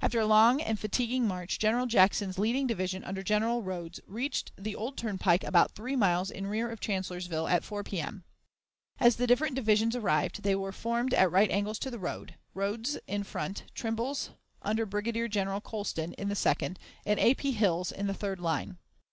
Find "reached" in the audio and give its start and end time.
4.06-4.52